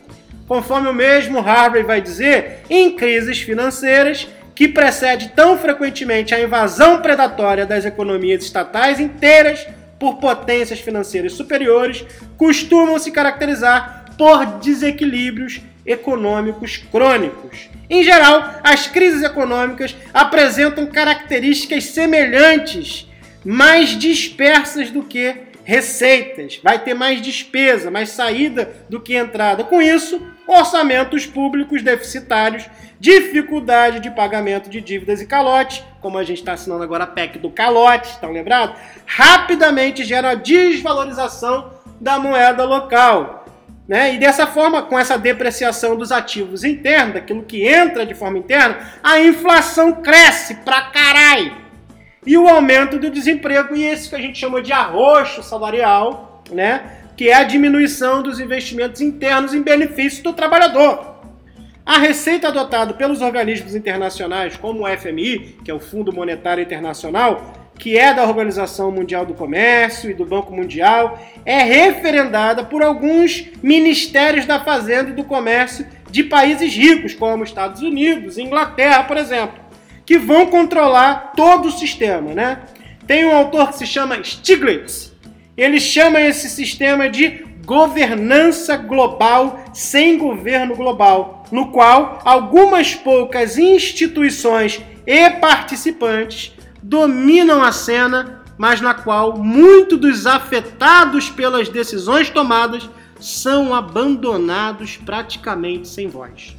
conforme 0.49 0.89
o 0.89 0.93
mesmo 0.93 1.37
Harvey 1.37 1.83
vai 1.83 2.01
dizer, 2.01 2.63
em 2.67 2.95
crises 2.95 3.39
financeiras 3.39 4.27
que 4.55 4.67
precede 4.67 5.29
tão 5.29 5.57
frequentemente 5.57 6.33
a 6.33 6.41
invasão 6.41 7.01
predatória 7.01 7.67
das 7.67 7.85
economias 7.85 8.43
estatais 8.43 8.99
inteiras 8.99 9.65
por 9.99 10.15
potências 10.15 10.79
financeiras 10.79 11.33
superiores, 11.33 12.05
costumam 12.37 12.97
se 12.97 13.11
caracterizar 13.11 14.05
por 14.17 14.45
desequilíbrios 14.59 15.61
econômicos 15.85 16.77
crônicos. 16.77 17.69
Em 17.89 18.03
geral, 18.03 18.59
as 18.63 18.87
crises 18.87 19.23
econômicas 19.23 19.95
apresentam 20.13 20.85
características 20.85 21.85
semelhantes, 21.85 23.07
mais 23.43 23.97
dispersas 23.97 24.89
do 24.91 25.03
que 25.03 25.48
receitas. 25.63 26.59
Vai 26.63 26.79
ter 26.79 26.93
mais 26.93 27.21
despesa, 27.21 27.91
mais 27.91 28.09
saída 28.09 28.71
do 28.89 28.99
que 28.99 29.15
entrada. 29.15 29.63
Com 29.63 29.81
isso, 29.81 30.21
orçamentos 30.47 31.25
públicos 31.25 31.81
deficitários, 31.81 32.69
dificuldade 32.99 33.99
de 33.99 34.11
pagamento 34.11 34.69
de 34.69 34.81
dívidas 34.81 35.21
e 35.21 35.25
calote, 35.25 35.83
como 36.01 36.17
a 36.17 36.23
gente 36.23 36.39
está 36.39 36.53
assinando 36.53 36.83
agora 36.83 37.03
a 37.03 37.07
PEC 37.07 37.37
do 37.37 37.49
calote, 37.49 38.09
estão 38.09 38.31
lembrados? 38.31 38.75
Rapidamente 39.05 40.03
gera 40.03 40.31
a 40.31 40.35
desvalorização 40.35 41.71
da 41.99 42.17
moeda 42.17 42.63
local. 42.65 43.45
Né? 43.87 44.13
E 44.13 44.19
dessa 44.19 44.45
forma, 44.45 44.83
com 44.83 44.99
essa 44.99 45.17
depreciação 45.17 45.95
dos 45.95 46.11
ativos 46.11 46.63
internos, 46.63 47.15
daquilo 47.15 47.43
que 47.43 47.67
entra 47.67 48.05
de 48.05 48.13
forma 48.13 48.37
interna, 48.37 48.77
a 49.01 49.19
inflação 49.19 49.93
cresce 49.93 50.55
pra 50.57 50.81
caralho. 50.81 51.68
E 52.25 52.37
o 52.37 52.47
aumento 52.47 52.99
do 52.99 53.09
desemprego, 53.09 53.75
e 53.75 53.83
esse 53.83 54.09
que 54.09 54.15
a 54.15 54.21
gente 54.21 54.37
chama 54.37 54.61
de 54.61 54.73
arroxo 54.73 55.41
salarial, 55.41 56.43
né? 56.51 56.97
que 57.15 57.29
é 57.29 57.35
a 57.35 57.43
diminuição 57.43 58.23
dos 58.23 58.39
investimentos 58.39 59.01
internos 59.01 59.53
em 59.53 59.61
benefício 59.61 60.23
do 60.23 60.31
trabalhador. 60.31 61.17
A 61.85 61.97
receita 61.97 62.47
adotada 62.47 62.93
pelos 62.93 63.21
organismos 63.21 63.75
internacionais, 63.75 64.55
como 64.55 64.85
o 64.85 64.97
FMI, 64.97 65.57
que 65.65 65.71
é 65.71 65.73
o 65.73 65.79
Fundo 65.79 66.13
Monetário 66.13 66.63
Internacional, 66.63 67.71
que 67.77 67.97
é 67.97 68.13
da 68.13 68.23
Organização 68.23 68.91
Mundial 68.91 69.25
do 69.25 69.33
Comércio 69.33 70.11
e 70.11 70.13
do 70.13 70.25
Banco 70.25 70.55
Mundial, 70.55 71.19
é 71.45 71.63
referendada 71.63 72.63
por 72.63 72.83
alguns 72.83 73.47
ministérios 73.63 74.45
da 74.45 74.59
Fazenda 74.59 75.09
e 75.09 75.13
do 75.13 75.23
Comércio 75.23 75.85
de 76.11 76.23
países 76.23 76.73
ricos, 76.73 77.13
como 77.13 77.43
Estados 77.43 77.81
Unidos, 77.81 78.37
Inglaterra, 78.37 79.03
por 79.03 79.17
exemplo, 79.17 79.68
que 80.09 80.17
vão 80.17 80.47
controlar 80.47 81.33
todo 81.35 81.67
o 81.67 81.71
sistema, 81.71 82.33
né? 82.33 82.63
Tem 83.05 83.25
um 83.25 83.35
autor 83.35 83.67
que 83.67 83.77
se 83.77 83.85
chama 83.85 84.23
Stiglitz. 84.23 85.13
Ele 85.55 85.79
chama 85.79 86.19
esse 86.19 86.49
sistema 86.49 87.07
de 87.07 87.45
governança 87.63 88.75
global 88.75 89.63
sem 89.71 90.17
governo 90.17 90.75
global, 90.75 91.45
no 91.51 91.67
qual 91.67 92.19
algumas 92.25 92.95
poucas 92.95 93.59
instituições 93.59 94.81
e 95.05 95.29
participantes 95.29 96.53
dominam 96.81 97.61
a 97.61 97.71
cena, 97.71 98.41
mas 98.57 98.81
na 98.81 98.95
qual 98.95 99.37
muitos 99.37 99.99
dos 99.99 100.25
afetados 100.25 101.29
pelas 101.29 101.69
decisões 101.69 102.31
tomadas 102.31 102.89
são 103.19 103.75
abandonados 103.75 104.97
praticamente 104.97 105.87
sem 105.87 106.07
voz. 106.07 106.57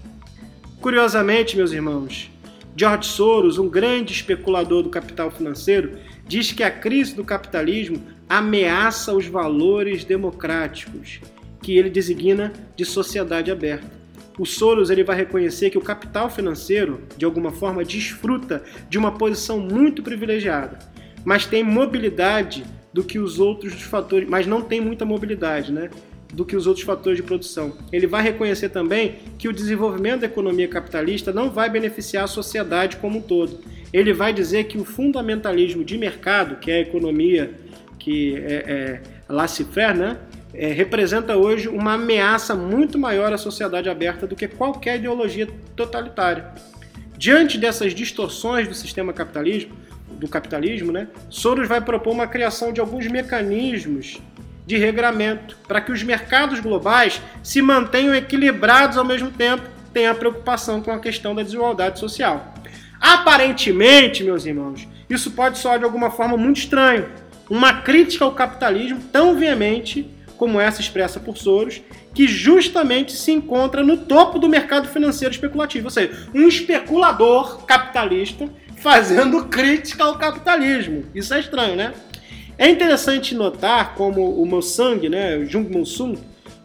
Curiosamente, 0.81 1.57
meus 1.57 1.73
irmãos, 1.73 2.30
George 2.77 3.07
Soros, 3.07 3.59
um 3.59 3.69
grande 3.69 4.13
especulador 4.13 4.83
do 4.83 4.91
capital 4.91 5.31
financeiro, 5.31 5.99
diz 6.27 6.53
que 6.53 6.63
a 6.63 6.71
crise 6.71 7.15
do 7.15 7.25
capitalismo 7.25 8.03
ameaça 8.29 9.15
os 9.15 9.27
valores 9.27 10.05
democráticos, 10.05 11.21
que 11.63 11.77
ele 11.77 11.91
designa 11.91 12.53
de 12.77 12.85
sociedade 12.85 13.51
aberta 13.51 14.01
o 14.41 14.47
Soros 14.47 14.89
ele 14.89 15.05
vai 15.05 15.17
reconhecer 15.17 15.69
que 15.69 15.77
o 15.77 15.83
capital 15.83 16.31
financeiro, 16.31 17.03
de 17.15 17.27
alguma 17.27 17.53
forma, 17.53 17.85
desfruta 17.85 18.65
de 18.89 18.97
uma 18.97 19.13
posição 19.13 19.61
muito 19.61 20.03
privilegiada, 20.03 20.79
mas 21.23 21.45
tem 21.45 21.63
mobilidade 21.63 22.65
do 22.91 23.05
que 23.05 23.19
os 23.19 23.39
outros 23.39 23.75
fatores, 23.83 24.27
mas 24.27 24.47
não 24.47 24.63
tem 24.63 24.81
muita 24.81 25.05
mobilidade, 25.05 25.71
né? 25.71 25.91
Do 26.33 26.45
que 26.45 26.55
os 26.55 26.67
outros 26.67 26.85
fatores 26.85 27.17
de 27.17 27.23
produção. 27.23 27.77
Ele 27.93 28.07
vai 28.07 28.23
reconhecer 28.23 28.69
também 28.69 29.17
que 29.37 29.49
o 29.49 29.53
desenvolvimento 29.53 30.21
da 30.21 30.27
economia 30.27 30.69
capitalista 30.69 31.33
não 31.33 31.51
vai 31.51 31.69
beneficiar 31.69 32.25
a 32.25 32.29
sociedade 32.29 32.97
como 32.97 33.19
um 33.19 33.23
todo. 33.23 33.61
Ele 33.93 34.13
vai 34.13 34.33
dizer 34.33 34.65
que 34.65 34.79
o 34.79 34.85
fundamentalismo 34.85 35.85
de 35.85 35.99
mercado, 35.99 36.57
que 36.57 36.71
é 36.71 36.77
a 36.77 36.81
economia 36.81 37.53
que 37.99 38.37
é, 38.37 38.55
é 38.67 39.03
laissez-faire, 39.29 39.97
né? 39.97 40.19
é, 40.55 40.73
representa 40.73 41.37
hoje 41.37 41.69
uma 41.69 41.95
ameaça 41.95 42.55
muito 42.55 42.99
maior 42.99 43.33
à 43.33 43.39
sociedade 43.39 43.89
aberta 43.89 44.27
do 44.27 44.37
que 44.37 44.49
qualquer 44.49 44.97
ideologia 44.97 45.49
totalitária. 45.77 46.53
Diante 47.17 47.59
dessas 47.59 47.95
distorções 47.95 48.67
do 48.67 48.75
sistema 48.75 49.13
capitalismo, 49.13 49.77
do 50.11 50.27
capitalismo, 50.29 50.91
né, 50.91 51.09
Soros 51.29 51.69
vai 51.69 51.81
propor 51.81 52.13
uma 52.13 52.27
criação 52.27 52.73
de 52.73 52.81
alguns 52.81 53.07
mecanismos 53.07 54.21
de 54.71 54.77
regramento 54.77 55.57
para 55.67 55.81
que 55.81 55.91
os 55.91 56.01
mercados 56.05 56.61
globais 56.61 57.21
se 57.43 57.61
mantenham 57.61 58.15
equilibrados 58.15 58.97
ao 58.97 59.05
mesmo 59.05 59.29
tempo, 59.29 59.65
tenha 59.93 60.15
preocupação 60.15 60.81
com 60.81 60.93
a 60.93 61.01
questão 61.01 61.35
da 61.35 61.43
desigualdade 61.43 61.99
social. 61.99 62.55
Aparentemente, 63.01 64.23
meus 64.23 64.47
irmãos, 64.47 64.87
isso 65.09 65.33
pode 65.33 65.59
soar 65.59 65.81
de 65.81 65.85
alguma 65.85 66.09
forma 66.13 66.37
muito 66.37 66.59
estranho. 66.59 67.09
Uma 67.51 67.83
crítica 67.83 68.25
ao 68.25 68.31
capitalismo 68.31 69.01
tão 69.11 69.35
veemente 69.35 70.09
como 70.37 70.61
essa 70.61 70.81
expressa 70.81 71.19
por 71.19 71.37
Soros, 71.37 71.83
que 72.15 72.29
justamente 72.29 73.13
se 73.13 73.33
encontra 73.33 73.83
no 73.83 73.97
topo 73.97 74.39
do 74.39 74.49
mercado 74.49 74.87
financeiro 74.87 75.35
especulativo, 75.35 75.87
ou 75.87 75.91
seja, 75.91 76.29
um 76.33 76.47
especulador 76.47 77.65
capitalista 77.67 78.49
fazendo 78.77 79.47
crítica 79.51 80.05
ao 80.05 80.17
capitalismo. 80.17 81.07
Isso 81.13 81.35
é 81.35 81.41
estranho, 81.41 81.75
né? 81.75 81.93
É 82.61 82.69
interessante 82.69 83.35
notar 83.35 83.95
como 83.95 84.35
o 84.35 84.45
meu 84.45 84.61
sangue, 84.61 85.09
né, 85.09 85.35
o 85.39 85.47
Jung 85.47 85.71
Moon 85.71 86.15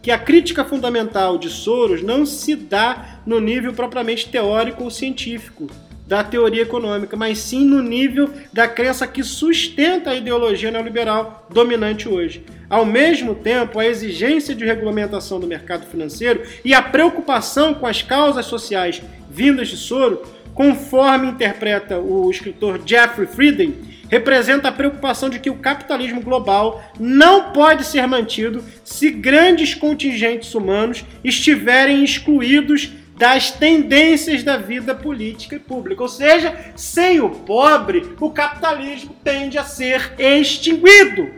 que 0.02 0.10
a 0.10 0.18
crítica 0.18 0.62
fundamental 0.62 1.38
de 1.38 1.48
Soros 1.48 2.02
não 2.02 2.26
se 2.26 2.54
dá 2.54 3.20
no 3.24 3.40
nível 3.40 3.72
propriamente 3.72 4.28
teórico 4.28 4.84
ou 4.84 4.90
científico, 4.90 5.68
da 6.06 6.22
teoria 6.22 6.64
econômica, 6.64 7.16
mas 7.16 7.38
sim 7.38 7.64
no 7.64 7.82
nível 7.82 8.30
da 8.52 8.68
crença 8.68 9.06
que 9.06 9.24
sustenta 9.24 10.10
a 10.10 10.14
ideologia 10.14 10.70
neoliberal 10.70 11.46
dominante 11.48 12.06
hoje. 12.06 12.44
Ao 12.68 12.84
mesmo 12.84 13.34
tempo, 13.34 13.78
a 13.78 13.86
exigência 13.86 14.54
de 14.54 14.66
regulamentação 14.66 15.40
do 15.40 15.46
mercado 15.46 15.86
financeiro 15.86 16.42
e 16.62 16.74
a 16.74 16.82
preocupação 16.82 17.72
com 17.72 17.86
as 17.86 18.02
causas 18.02 18.44
sociais 18.44 19.00
vindas 19.30 19.68
de 19.68 19.78
Soro, 19.78 20.22
conforme 20.52 21.28
interpreta 21.28 21.98
o 21.98 22.30
escritor 22.30 22.82
Jeffrey 22.84 23.26
Frieden, 23.26 23.95
representa 24.08 24.68
a 24.68 24.72
preocupação 24.72 25.28
de 25.28 25.38
que 25.38 25.50
o 25.50 25.58
capitalismo 25.58 26.20
global 26.20 26.82
não 26.98 27.52
pode 27.52 27.84
ser 27.84 28.06
mantido 28.06 28.62
se 28.84 29.10
grandes 29.10 29.74
contingentes 29.74 30.54
humanos 30.54 31.04
estiverem 31.24 32.04
excluídos 32.04 32.90
das 33.16 33.50
tendências 33.50 34.42
da 34.42 34.58
vida 34.58 34.94
política 34.94 35.56
e 35.56 35.58
pública. 35.58 36.02
Ou 36.02 36.08
seja, 36.08 36.54
sem 36.76 37.20
o 37.20 37.30
pobre, 37.30 38.14
o 38.20 38.30
capitalismo 38.30 39.16
tende 39.24 39.58
a 39.58 39.64
ser 39.64 40.12
extinguido. 40.18 41.30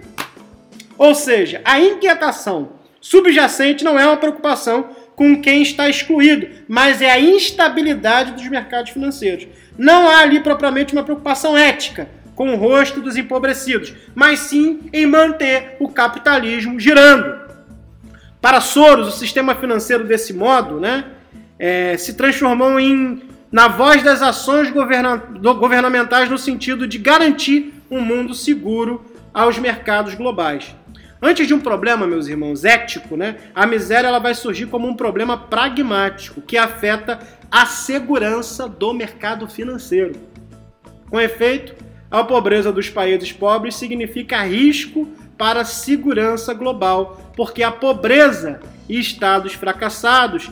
Ou 0.96 1.14
seja, 1.14 1.60
a 1.64 1.78
inquietação 1.78 2.72
subjacente 3.00 3.84
não 3.84 3.98
é 3.98 4.04
uma 4.04 4.16
preocupação 4.16 4.90
com 5.14 5.40
quem 5.40 5.62
está 5.62 5.88
excluído, 5.88 6.48
mas 6.68 7.00
é 7.00 7.10
a 7.10 7.20
instabilidade 7.20 8.32
dos 8.32 8.48
mercados 8.48 8.90
financeiros. 8.90 9.46
Não 9.76 10.08
há 10.08 10.20
ali 10.20 10.40
propriamente 10.40 10.92
uma 10.92 11.04
preocupação 11.04 11.56
ética 11.56 12.08
com 12.38 12.50
o 12.50 12.57
rosto 12.57 13.00
dos 13.00 13.16
empobrecidos, 13.16 13.92
mas 14.14 14.38
sim 14.38 14.88
em 14.92 15.04
manter 15.07 15.75
o 15.80 15.88
capitalismo 15.88 16.78
girando. 16.78 17.37
Para 18.40 18.61
Soros, 18.61 19.09
o 19.09 19.11
sistema 19.11 19.57
financeiro 19.57 20.04
desse 20.04 20.33
modo, 20.33 20.78
né, 20.78 21.07
é, 21.59 21.97
se 21.97 22.14
transformou 22.14 22.78
em 22.78 23.25
na 23.50 23.66
voz 23.66 24.04
das 24.04 24.23
ações 24.23 24.71
governa 24.71 25.16
governamentais 25.16 26.30
no 26.30 26.38
sentido 26.38 26.87
de 26.87 26.97
garantir 26.97 27.75
um 27.90 28.00
mundo 28.00 28.33
seguro 28.35 29.04
aos 29.35 29.59
mercados 29.59 30.14
globais. 30.14 30.76
Antes 31.21 31.45
de 31.45 31.54
um 31.54 31.59
problema, 31.59 32.07
meus 32.07 32.28
irmãos, 32.28 32.64
ético, 32.64 33.16
né, 33.16 33.35
a 33.52 33.66
miséria 33.66 34.07
ela 34.07 34.21
vai 34.21 34.35
surgir 34.37 34.66
como 34.66 34.87
um 34.87 34.95
problema 34.95 35.37
pragmático 35.37 36.40
que 36.40 36.57
afeta 36.57 37.18
a 37.50 37.66
segurança 37.66 38.68
do 38.68 38.95
mercado 38.95 39.49
financeiro. 39.49 40.14
Com 41.11 41.18
efeito, 41.18 41.88
a 42.10 42.24
pobreza 42.24 42.72
dos 42.72 42.88
países 42.88 43.32
pobres 43.32 43.76
significa 43.76 44.42
risco 44.42 45.08
para 45.36 45.60
a 45.60 45.64
segurança 45.64 46.54
global, 46.54 47.32
porque 47.36 47.62
a 47.62 47.70
pobreza 47.70 48.60
e 48.88 48.98
estados 48.98 49.52
fracassados 49.52 50.50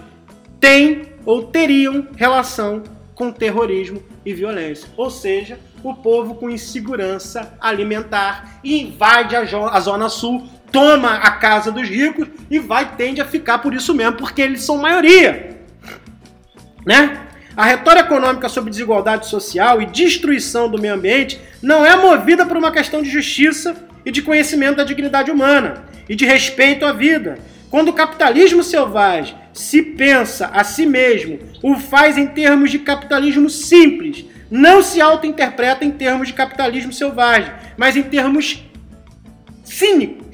têm 0.61 1.03
ou 1.25 1.45
teriam 1.45 2.07
relação 2.17 2.83
com 3.15 3.33
terrorismo 3.33 4.03
e 4.25 4.33
violência. 4.35 4.89
Ou 4.97 5.11
seja, 5.11 5.59
o 5.83 5.95
povo 5.95 6.35
com 6.35 6.51
insegurança 6.51 7.57
alimentar 7.61 8.61
invade 8.63 9.35
a, 9.35 9.81
Zona 9.81 10.09
Sul, 10.09 10.47
toma 10.71 11.15
a 11.15 11.31
casa 11.33 11.73
dos 11.73 11.89
ricos 11.89 12.29
e 12.51 12.59
vai 12.59 12.97
tende 12.97 13.21
a 13.21 13.25
ficar 13.25 13.59
por 13.59 13.73
isso 13.73 13.95
mesmo, 13.95 14.17
porque 14.17 14.43
eles 14.43 14.63
são 14.63 14.77
maioria. 14.77 15.57
Né? 16.85 17.26
A 17.57 17.65
retórica 17.65 18.05
econômica 18.05 18.51
sobre 18.51 18.71
desigualdade 18.71 19.29
social 19.29 19.81
e 19.81 19.87
destruição 19.87 20.69
do 20.69 20.79
meio 20.79 20.93
ambiente 20.93 21.41
não 21.63 21.87
é 21.87 21.97
movida 21.97 22.45
por 22.45 22.57
uma 22.57 22.71
questão 22.71 23.01
de 23.01 23.09
justiça 23.09 23.75
e 24.05 24.11
de 24.11 24.21
conhecimento 24.21 24.77
da 24.77 24.85
dignidade 24.85 25.31
humana 25.31 25.85
e 26.07 26.15
de 26.15 26.27
respeito 26.27 26.85
à 26.85 26.93
vida. 26.93 27.39
Quando 27.71 27.89
o 27.89 27.95
capitalismo 27.95 28.63
selvagem 28.63 29.35
se 29.55 29.83
pensa 29.83 30.51
a 30.53 30.63
si 30.65 30.85
mesmo, 30.85 31.39
o 31.63 31.77
faz 31.77 32.19
em 32.19 32.27
termos 32.27 32.71
de 32.71 32.79
capitalismo 32.79 33.49
simples, 33.49 34.27
não 34.51 34.83
se 34.83 35.01
auto-interpreta 35.01 35.83
em 35.83 35.91
termos 35.91 36.29
de 36.29 36.35
capitalismo 36.35 36.93
selvagem, 36.93 37.51
mas 37.77 37.97
em 37.97 38.03
termos 38.03 38.63
cínicos. 39.65 40.26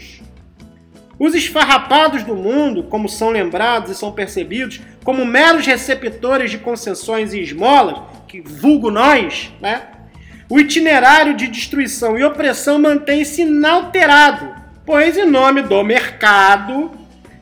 Os 1.22 1.36
esfarrapados 1.36 2.24
do 2.24 2.34
mundo, 2.34 2.82
como 2.82 3.08
são 3.08 3.30
lembrados 3.30 3.92
e 3.92 3.94
são 3.94 4.10
percebidos, 4.10 4.80
como 5.04 5.24
meros 5.24 5.64
receptores 5.64 6.50
de 6.50 6.58
concessões 6.58 7.32
e 7.32 7.38
esmolas, 7.38 8.02
que 8.26 8.40
vulgo 8.40 8.90
nós, 8.90 9.52
né? 9.60 9.82
O 10.50 10.58
itinerário 10.58 11.36
de 11.36 11.46
destruição 11.46 12.18
e 12.18 12.24
opressão 12.24 12.76
mantém-se 12.76 13.42
inalterado, 13.42 14.52
pois 14.84 15.16
em 15.16 15.24
nome 15.24 15.62
do 15.62 15.84
mercado 15.84 16.90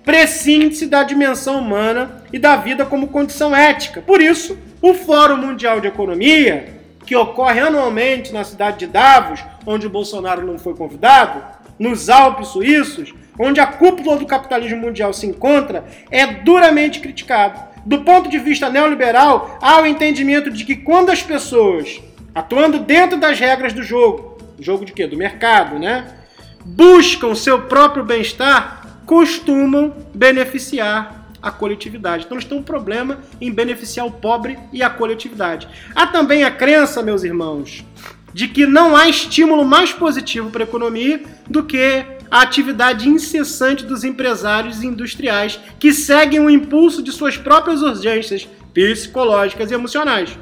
prescinde-se 0.04 0.86
da 0.86 1.02
dimensão 1.02 1.58
humana 1.58 2.22
e 2.30 2.38
da 2.38 2.56
vida 2.56 2.84
como 2.84 3.08
condição 3.08 3.56
ética. 3.56 4.02
Por 4.02 4.20
isso, 4.20 4.58
o 4.82 4.92
Fórum 4.92 5.38
Mundial 5.38 5.80
de 5.80 5.88
Economia, 5.88 6.74
que 7.06 7.16
ocorre 7.16 7.60
anualmente 7.60 8.30
na 8.30 8.44
cidade 8.44 8.80
de 8.80 8.88
Davos, 8.88 9.42
onde 9.64 9.86
o 9.86 9.90
Bolsonaro 9.90 10.46
não 10.46 10.58
foi 10.58 10.74
convidado, 10.74 11.42
nos 11.78 12.10
Alpes 12.10 12.48
suíços, 12.48 13.14
onde 13.40 13.58
a 13.58 13.66
cúpula 13.66 14.18
do 14.18 14.26
capitalismo 14.26 14.78
mundial 14.78 15.14
se 15.14 15.26
encontra, 15.26 15.82
é 16.10 16.26
duramente 16.26 17.00
criticado. 17.00 17.58
Do 17.86 18.02
ponto 18.02 18.28
de 18.28 18.38
vista 18.38 18.68
neoliberal, 18.68 19.58
há 19.62 19.80
o 19.80 19.86
entendimento 19.86 20.50
de 20.50 20.62
que 20.66 20.76
quando 20.76 21.08
as 21.08 21.22
pessoas, 21.22 22.02
atuando 22.34 22.80
dentro 22.80 23.18
das 23.18 23.40
regras 23.40 23.72
do 23.72 23.82
jogo, 23.82 24.36
jogo 24.58 24.84
de 24.84 24.92
quê? 24.92 25.06
Do 25.06 25.16
mercado, 25.16 25.78
né? 25.78 26.06
Buscam 26.62 27.34
seu 27.34 27.62
próprio 27.62 28.04
bem-estar, 28.04 28.86
costumam 29.06 29.94
beneficiar 30.14 31.20
a 31.42 31.50
coletividade. 31.50 32.24
Então 32.26 32.36
eles 32.36 32.46
têm 32.46 32.58
um 32.58 32.62
problema 32.62 33.20
em 33.40 33.50
beneficiar 33.50 34.06
o 34.06 34.10
pobre 34.10 34.58
e 34.70 34.82
a 34.82 34.90
coletividade. 34.90 35.66
Há 35.94 36.06
também 36.06 36.44
a 36.44 36.50
crença, 36.50 37.02
meus 37.02 37.24
irmãos, 37.24 37.82
de 38.32 38.48
que 38.48 38.66
não 38.66 38.96
há 38.96 39.08
estímulo 39.08 39.64
mais 39.64 39.92
positivo 39.92 40.50
para 40.50 40.64
a 40.64 40.68
economia 40.68 41.22
do 41.48 41.62
que 41.62 42.04
a 42.30 42.42
atividade 42.42 43.08
incessante 43.08 43.84
dos 43.84 44.04
empresários 44.04 44.82
industriais 44.82 45.58
que 45.78 45.92
seguem 45.92 46.40
o 46.40 46.50
impulso 46.50 47.02
de 47.02 47.10
suas 47.10 47.36
próprias 47.36 47.82
urgências 47.82 48.48
psicológicas 48.72 49.70
e 49.70 49.74
emocionais. 49.74 50.38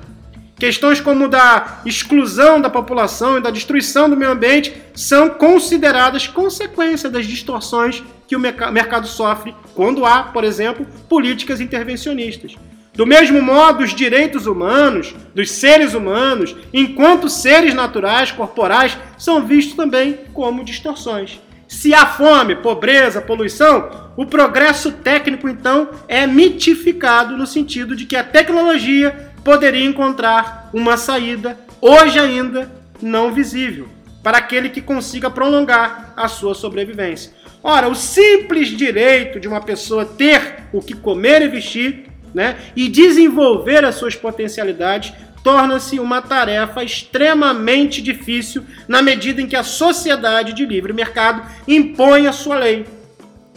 Questões 0.58 1.00
como 1.00 1.28
da 1.28 1.80
exclusão 1.86 2.60
da 2.60 2.68
população 2.68 3.38
e 3.38 3.40
da 3.40 3.48
destruição 3.48 4.10
do 4.10 4.16
meio 4.16 4.32
ambiente 4.32 4.74
são 4.92 5.30
consideradas 5.30 6.26
consequência 6.26 7.08
das 7.08 7.26
distorções 7.26 8.02
que 8.26 8.34
o 8.34 8.40
mercado 8.40 9.06
sofre 9.06 9.54
quando 9.74 10.04
há, 10.04 10.24
por 10.24 10.42
exemplo, 10.42 10.84
políticas 11.08 11.60
intervencionistas. 11.60 12.56
Do 12.98 13.06
mesmo 13.06 13.40
modo, 13.40 13.84
os 13.84 13.94
direitos 13.94 14.44
humanos, 14.44 15.14
dos 15.32 15.52
seres 15.52 15.94
humanos, 15.94 16.56
enquanto 16.74 17.28
seres 17.28 17.72
naturais, 17.72 18.32
corporais, 18.32 18.98
são 19.16 19.46
vistos 19.46 19.76
também 19.76 20.18
como 20.34 20.64
distorções. 20.64 21.40
Se 21.68 21.94
há 21.94 22.04
fome, 22.06 22.56
pobreza, 22.56 23.20
poluição, 23.20 24.10
o 24.16 24.26
progresso 24.26 24.90
técnico 24.90 25.48
então 25.48 25.90
é 26.08 26.26
mitificado 26.26 27.36
no 27.36 27.46
sentido 27.46 27.94
de 27.94 28.04
que 28.04 28.16
a 28.16 28.24
tecnologia 28.24 29.30
poderia 29.44 29.86
encontrar 29.86 30.68
uma 30.74 30.96
saída, 30.96 31.56
hoje 31.80 32.18
ainda 32.18 32.68
não 33.00 33.32
visível, 33.32 33.86
para 34.24 34.38
aquele 34.38 34.70
que 34.70 34.80
consiga 34.80 35.30
prolongar 35.30 36.14
a 36.16 36.26
sua 36.26 36.52
sobrevivência. 36.52 37.30
Ora, 37.62 37.88
o 37.88 37.94
simples 37.94 38.66
direito 38.66 39.38
de 39.38 39.46
uma 39.46 39.60
pessoa 39.60 40.04
ter 40.04 40.64
o 40.72 40.82
que 40.82 40.94
comer 40.94 41.42
e 41.42 41.48
vestir 41.48 42.07
né, 42.34 42.56
e 42.76 42.88
desenvolver 42.88 43.84
as 43.84 43.94
suas 43.94 44.14
potencialidades 44.14 45.12
torna-se 45.42 45.98
uma 45.98 46.20
tarefa 46.20 46.82
extremamente 46.82 48.02
difícil 48.02 48.64
na 48.86 49.00
medida 49.00 49.40
em 49.40 49.46
que 49.46 49.56
a 49.56 49.62
sociedade 49.62 50.52
de 50.52 50.66
livre 50.66 50.92
mercado 50.92 51.42
impõe 51.66 52.26
a 52.26 52.32
sua 52.32 52.56
lei, 52.56 52.86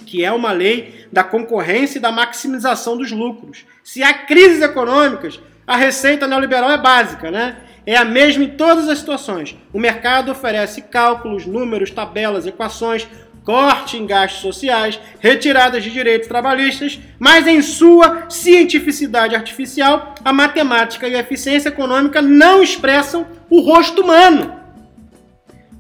que 0.05 0.23
é 0.23 0.31
uma 0.31 0.51
lei 0.51 1.05
da 1.11 1.23
concorrência 1.23 1.97
e 1.97 2.01
da 2.01 2.11
maximização 2.11 2.97
dos 2.97 3.11
lucros. 3.11 3.65
Se 3.83 4.03
há 4.03 4.13
crises 4.13 4.61
econômicas, 4.61 5.39
a 5.67 5.75
receita 5.75 6.27
neoliberal 6.27 6.71
é 6.71 6.77
básica, 6.77 7.29
né? 7.29 7.57
É 7.85 7.95
a 7.97 8.05
mesma 8.05 8.43
em 8.43 8.49
todas 8.49 8.87
as 8.87 8.99
situações. 8.99 9.57
O 9.73 9.79
mercado 9.79 10.31
oferece 10.31 10.83
cálculos, 10.83 11.45
números, 11.45 11.89
tabelas, 11.89 12.45
equações, 12.45 13.07
corte 13.43 13.97
em 13.97 14.05
gastos 14.05 14.41
sociais, 14.41 14.99
retiradas 15.19 15.83
de 15.83 15.89
direitos 15.89 16.27
trabalhistas, 16.27 16.99
mas 17.19 17.47
em 17.47 17.61
sua 17.61 18.29
cientificidade 18.29 19.35
artificial, 19.35 20.13
a 20.23 20.31
matemática 20.31 21.07
e 21.07 21.15
a 21.15 21.19
eficiência 21.19 21.69
econômica 21.69 22.21
não 22.21 22.61
expressam 22.61 23.25
o 23.49 23.61
rosto 23.61 24.01
humano. 24.01 24.53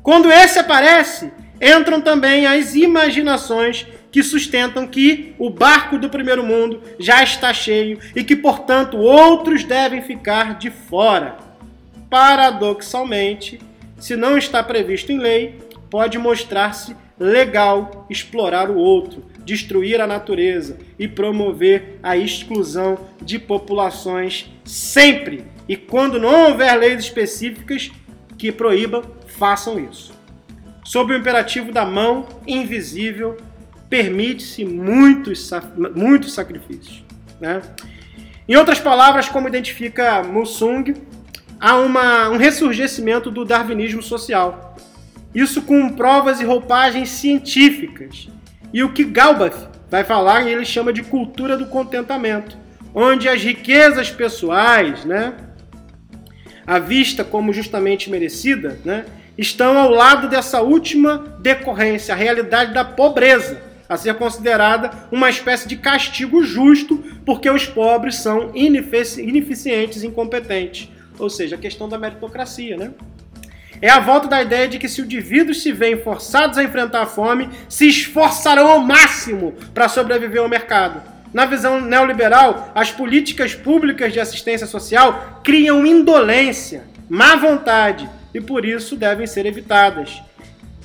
Quando 0.01 0.31
esse 0.31 0.57
aparece, 0.57 1.31
entram 1.61 2.01
também 2.01 2.47
as 2.47 2.73
imaginações 2.73 3.85
que 4.11 4.23
sustentam 4.23 4.85
que 4.85 5.33
o 5.39 5.49
barco 5.49 5.97
do 5.97 6.09
primeiro 6.09 6.43
mundo 6.43 6.81
já 6.99 7.23
está 7.23 7.53
cheio 7.53 7.99
e 8.15 8.23
que, 8.23 8.35
portanto, 8.35 8.97
outros 8.97 9.63
devem 9.63 10.01
ficar 10.01 10.57
de 10.57 10.69
fora. 10.69 11.37
Paradoxalmente, 12.09 13.61
se 13.97 14.17
não 14.17 14.37
está 14.37 14.61
previsto 14.61 15.11
em 15.11 15.19
lei, 15.19 15.59
pode 15.89 16.17
mostrar-se 16.17 16.95
legal 17.21 18.07
explorar 18.09 18.71
o 18.71 18.77
outro, 18.77 19.23
destruir 19.45 20.01
a 20.01 20.07
natureza 20.07 20.79
e 20.97 21.07
promover 21.07 21.99
a 22.01 22.17
exclusão 22.17 22.97
de 23.21 23.37
populações 23.37 24.51
sempre. 24.65 25.45
E 25.69 25.75
quando 25.75 26.19
não 26.19 26.49
houver 26.49 26.75
leis 26.79 27.03
específicas 27.03 27.91
que 28.39 28.51
proíbam, 28.51 29.03
façam 29.27 29.79
isso. 29.79 30.11
Sob 30.83 31.13
o 31.13 31.17
imperativo 31.17 31.71
da 31.71 31.85
mão 31.85 32.27
invisível, 32.47 33.37
permite-se 33.87 34.65
muitos, 34.65 35.51
muitos 35.95 36.33
sacrifícios. 36.33 37.03
Né? 37.39 37.61
Em 38.49 38.55
outras 38.55 38.79
palavras, 38.79 39.29
como 39.29 39.47
identifica 39.47 40.23
Mussung, 40.23 40.95
há 41.59 41.75
uma, 41.75 42.29
um 42.29 42.37
ressurgimento 42.37 43.29
do 43.29 43.45
darwinismo 43.45 44.01
social 44.01 44.70
isso 45.33 45.61
com 45.61 45.89
provas 45.89 46.39
e 46.39 46.43
roupagens 46.43 47.09
científicas. 47.09 48.27
E 48.73 48.83
o 48.83 48.93
que 48.93 49.03
Galbath 49.03 49.69
vai 49.89 50.03
falar, 50.03 50.47
ele 50.47 50.65
chama 50.65 50.93
de 50.93 51.03
cultura 51.03 51.57
do 51.57 51.65
contentamento, 51.65 52.57
onde 52.93 53.27
as 53.27 53.41
riquezas 53.43 54.09
pessoais, 54.09 55.03
né, 55.05 55.33
a 56.65 56.79
vista 56.79 57.23
como 57.23 57.51
justamente 57.51 58.09
merecida, 58.09 58.79
né, 58.85 59.05
estão 59.37 59.77
ao 59.77 59.89
lado 59.89 60.29
dessa 60.29 60.61
última 60.61 61.35
decorrência, 61.39 62.13
a 62.13 62.17
realidade 62.17 62.73
da 62.73 62.85
pobreza, 62.85 63.61
a 63.89 63.97
ser 63.97 64.13
considerada 64.15 64.89
uma 65.11 65.29
espécie 65.29 65.67
de 65.67 65.75
castigo 65.75 66.41
justo, 66.43 67.03
porque 67.25 67.49
os 67.49 67.65
pobres 67.65 68.15
são 68.15 68.51
ineficientes 68.55 70.01
e 70.01 70.07
incompetentes. 70.07 70.89
Ou 71.19 71.29
seja, 71.29 71.57
a 71.57 71.59
questão 71.59 71.89
da 71.89 71.97
meritocracia, 71.97 72.77
né? 72.77 72.91
É 73.81 73.89
a 73.89 73.99
volta 73.99 74.27
da 74.27 74.41
ideia 74.41 74.67
de 74.67 74.77
que 74.77 74.87
se 74.87 75.01
os 75.01 75.07
indivíduos 75.07 75.63
se 75.63 75.71
veem 75.71 75.97
forçados 75.97 76.57
a 76.57 76.63
enfrentar 76.63 77.01
a 77.01 77.05
fome, 77.07 77.49
se 77.67 77.87
esforçarão 77.87 78.67
ao 78.67 78.79
máximo 78.79 79.53
para 79.73 79.89
sobreviver 79.89 80.39
ao 80.39 80.47
mercado. 80.47 81.01
Na 81.33 81.45
visão 81.45 81.81
neoliberal, 81.81 82.71
as 82.75 82.91
políticas 82.91 83.55
públicas 83.55 84.13
de 84.13 84.19
assistência 84.19 84.67
social 84.67 85.41
criam 85.43 85.85
indolência, 85.85 86.83
má 87.09 87.35
vontade 87.35 88.07
e 88.33 88.39
por 88.39 88.65
isso 88.65 88.95
devem 88.95 89.25
ser 89.25 89.45
evitadas. 89.47 90.21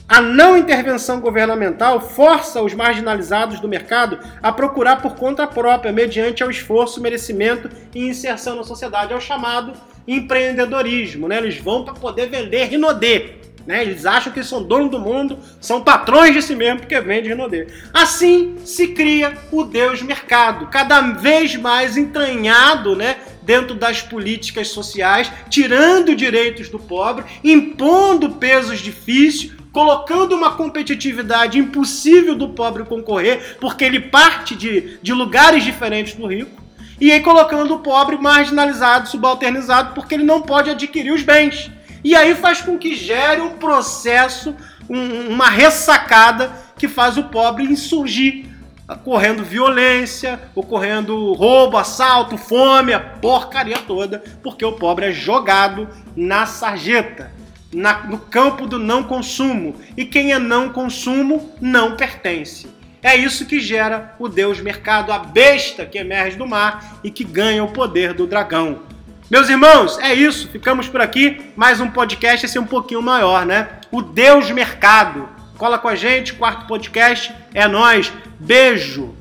A 0.08 0.22
não 0.22 0.56
intervenção 0.56 1.20
governamental 1.20 2.00
força 2.00 2.62
os 2.62 2.72
marginalizados 2.72 3.58
do 3.58 3.68
mercado 3.68 4.20
a 4.40 4.52
procurar 4.52 5.02
por 5.02 5.16
conta 5.16 5.46
própria, 5.48 5.92
mediante 5.92 6.44
ao 6.44 6.50
esforço, 6.50 7.00
merecimento 7.00 7.68
e 7.92 8.08
inserção 8.08 8.54
na 8.54 8.62
sociedade. 8.62 9.12
É 9.12 9.16
o 9.16 9.20
chamado 9.20 9.72
empreendedorismo, 10.06 11.28
né? 11.28 11.38
Eles 11.38 11.58
vão 11.58 11.84
para 11.84 11.94
poder 11.94 12.28
vender 12.28 12.64
Rinodê. 12.64 13.36
Né? 13.66 13.82
Eles 13.82 14.06
acham 14.06 14.32
que 14.32 14.44
são 14.44 14.62
donos 14.62 14.90
do 14.92 15.00
mundo, 15.00 15.38
são 15.60 15.82
patrões 15.82 16.32
de 16.32 16.40
si 16.40 16.54
mesmo 16.54 16.80
porque 16.80 17.00
vendem 17.00 17.30
Rinodê. 17.30 17.66
Assim 17.92 18.54
se 18.64 18.88
cria 18.88 19.36
o 19.50 19.64
Deus 19.64 20.00
mercado, 20.02 20.68
cada 20.68 21.00
vez 21.00 21.56
mais 21.56 21.96
entranhado, 21.96 22.94
né? 22.94 23.16
dentro 23.42 23.76
das 23.76 24.02
políticas 24.02 24.68
sociais, 24.68 25.30
tirando 25.48 26.16
direitos 26.16 26.68
do 26.68 26.80
pobre, 26.80 27.24
impondo 27.44 28.30
pesos 28.30 28.80
difíceis, 28.80 29.52
colocando 29.72 30.34
uma 30.34 30.56
competitividade 30.56 31.56
impossível 31.56 32.34
do 32.34 32.48
pobre 32.48 32.82
concorrer, 32.84 33.56
porque 33.60 33.84
ele 33.84 34.00
parte 34.00 34.56
de, 34.56 34.98
de 35.00 35.12
lugares 35.12 35.62
diferentes 35.62 36.14
do 36.14 36.26
rico 36.26 36.65
E 37.00 37.12
aí 37.12 37.20
colocando 37.20 37.74
o 37.74 37.80
pobre 37.80 38.16
marginalizado, 38.16 39.08
subalternizado, 39.08 39.94
porque 39.94 40.14
ele 40.14 40.24
não 40.24 40.40
pode 40.40 40.70
adquirir 40.70 41.12
os 41.12 41.22
bens. 41.22 41.70
E 42.02 42.14
aí 42.14 42.34
faz 42.34 42.60
com 42.60 42.78
que 42.78 42.94
gere 42.94 43.40
um 43.40 43.50
processo, 43.50 44.54
um, 44.88 45.28
uma 45.28 45.50
ressacada 45.50 46.52
que 46.78 46.88
faz 46.88 47.18
o 47.18 47.24
pobre 47.24 47.64
insurgir, 47.64 48.46
ocorrendo 48.88 49.42
violência, 49.42 50.40
ocorrendo 50.54 51.32
roubo, 51.32 51.76
assalto, 51.76 52.38
fome, 52.38 52.92
a 52.92 53.00
porcaria 53.00 53.78
toda, 53.78 54.22
porque 54.42 54.64
o 54.64 54.72
pobre 54.72 55.06
é 55.06 55.12
jogado 55.12 55.88
na 56.14 56.46
sarjeta, 56.46 57.32
na, 57.74 58.04
no 58.04 58.18
campo 58.18 58.66
do 58.66 58.78
não 58.78 59.02
consumo. 59.02 59.74
E 59.96 60.04
quem 60.04 60.32
é 60.32 60.38
não 60.38 60.70
consumo 60.70 61.52
não 61.60 61.96
pertence. 61.96 62.68
É 63.02 63.14
isso 63.16 63.46
que 63.46 63.60
gera 63.60 64.14
o 64.18 64.28
deus 64.28 64.60
mercado, 64.60 65.12
a 65.12 65.18
besta 65.18 65.86
que 65.86 65.98
emerge 65.98 66.36
do 66.36 66.46
mar 66.46 66.98
e 67.04 67.10
que 67.10 67.24
ganha 67.24 67.62
o 67.62 67.72
poder 67.72 68.12
do 68.12 68.26
dragão. 68.26 68.82
Meus 69.30 69.48
irmãos, 69.48 69.98
é 69.98 70.14
isso. 70.14 70.48
Ficamos 70.48 70.88
por 70.88 71.00
aqui. 71.00 71.50
Mais 71.56 71.80
um 71.80 71.90
podcast, 71.90 72.46
esse 72.46 72.56
é 72.56 72.60
um 72.60 72.66
pouquinho 72.66 73.02
maior, 73.02 73.44
né? 73.44 73.68
O 73.90 74.00
Deus 74.00 74.50
Mercado. 74.50 75.28
Cola 75.58 75.78
com 75.78 75.88
a 75.88 75.96
gente, 75.96 76.34
quarto 76.34 76.66
podcast. 76.66 77.34
É 77.52 77.66
nós. 77.66 78.12
Beijo. 78.38 79.16